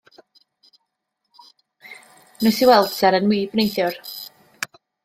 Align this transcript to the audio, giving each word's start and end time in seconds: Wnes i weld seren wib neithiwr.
Wnes 2.41 2.63
i 2.65 2.71
weld 2.71 2.91
seren 2.97 3.31
wib 3.35 3.57
neithiwr. 3.63 4.03